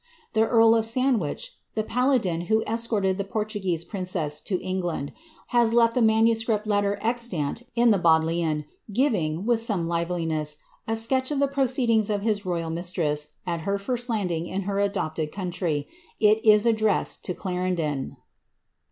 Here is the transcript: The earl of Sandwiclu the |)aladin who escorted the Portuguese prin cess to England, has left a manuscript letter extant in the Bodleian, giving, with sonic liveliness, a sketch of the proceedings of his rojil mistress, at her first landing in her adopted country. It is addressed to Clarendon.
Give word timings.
The 0.33 0.41
earl 0.47 0.73
of 0.73 0.85
Sandwiclu 0.85 1.49
the 1.75 1.83
|)aladin 1.83 2.47
who 2.47 2.63
escorted 2.63 3.19
the 3.19 3.23
Portuguese 3.23 3.85
prin 3.85 4.07
cess 4.07 4.41
to 4.41 4.59
England, 4.59 5.13
has 5.49 5.75
left 5.75 5.95
a 5.95 6.01
manuscript 6.01 6.65
letter 6.65 6.97
extant 7.03 7.61
in 7.75 7.91
the 7.91 7.99
Bodleian, 7.99 8.65
giving, 8.91 9.45
with 9.45 9.61
sonic 9.61 9.85
liveliness, 9.87 10.57
a 10.87 10.95
sketch 10.95 11.29
of 11.29 11.37
the 11.37 11.47
proceedings 11.47 12.09
of 12.09 12.23
his 12.23 12.41
rojil 12.41 12.73
mistress, 12.73 13.27
at 13.45 13.61
her 13.61 13.77
first 13.77 14.09
landing 14.09 14.47
in 14.47 14.63
her 14.63 14.79
adopted 14.79 15.31
country. 15.31 15.87
It 16.19 16.43
is 16.43 16.65
addressed 16.65 17.23
to 17.25 17.35
Clarendon. 17.35 18.17